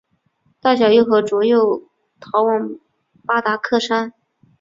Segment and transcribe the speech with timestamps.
[0.59, 1.83] 大小和卓又
[2.19, 2.79] 逃往
[3.23, 4.11] 巴达克山。